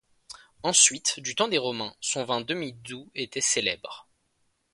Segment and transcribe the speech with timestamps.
[0.63, 4.09] Ensuite, du temps des Romains, son vin demi-doux était célèbre.